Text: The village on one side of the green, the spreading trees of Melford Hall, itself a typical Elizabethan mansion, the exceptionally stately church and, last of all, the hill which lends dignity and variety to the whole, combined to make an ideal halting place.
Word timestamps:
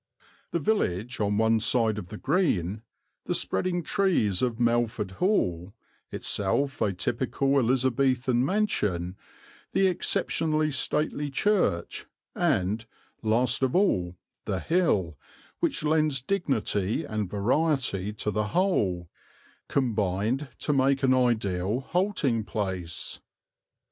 The 0.49 0.57
village 0.57 1.19
on 1.19 1.37
one 1.37 1.59
side 1.59 1.99
of 1.99 2.07
the 2.07 2.17
green, 2.17 2.81
the 3.27 3.35
spreading 3.35 3.83
trees 3.83 4.41
of 4.41 4.59
Melford 4.59 5.11
Hall, 5.21 5.75
itself 6.11 6.81
a 6.81 6.91
typical 6.91 7.59
Elizabethan 7.59 8.43
mansion, 8.43 9.15
the 9.73 9.85
exceptionally 9.85 10.71
stately 10.71 11.29
church 11.29 12.07
and, 12.33 12.83
last 13.21 13.61
of 13.61 13.75
all, 13.75 14.15
the 14.45 14.59
hill 14.59 15.19
which 15.59 15.83
lends 15.83 16.19
dignity 16.19 17.03
and 17.05 17.29
variety 17.29 18.11
to 18.11 18.31
the 18.31 18.47
whole, 18.57 19.07
combined 19.67 20.47
to 20.61 20.73
make 20.73 21.03
an 21.03 21.13
ideal 21.13 21.81
halting 21.81 22.43
place. 22.45 23.19